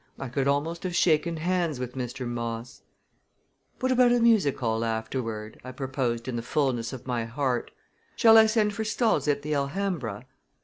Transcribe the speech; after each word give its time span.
I 0.17 0.29
could 0.29 0.47
almost 0.47 0.81
have 0.81 0.95
shaken 0.95 1.37
hands 1.37 1.79
with 1.79 1.93
Mr. 1.93 2.27
Moss! 2.27 2.81
"What 3.81 3.91
about 3.91 4.11
a 4.11 4.19
music 4.19 4.57
hall 4.59 4.83
afterward?" 4.83 5.59
I 5.63 5.71
proposed 5.71 6.27
in 6.27 6.35
the 6.35 6.41
fullness 6.41 6.91
of 6.91 7.05
my 7.05 7.25
heart. 7.25 7.69
"Shall 8.15 8.35
I 8.35 8.47
send 8.47 8.73
for 8.73 8.83
stalls 8.83 9.27
at 9.27 9.43
the 9.43 9.53
Alhambra?" 9.53 10.25